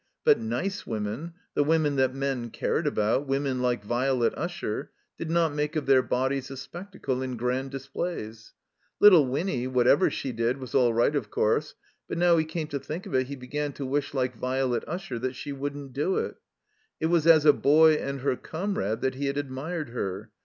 [0.23, 5.53] But nice women, the women that men cared about, women like Violet Usher, did not
[5.53, 8.53] make of their bodies a spectacle in Grand Displays.
[8.99, 11.75] Little Winny, whatever she did, was all right, of course;
[12.07, 15.19] but now he came to think of it, he began to wish, like Violet Usher,
[15.19, 16.37] that she wouldn't do it.
[16.99, 20.31] It was as a boy and her comrade that he had admired her.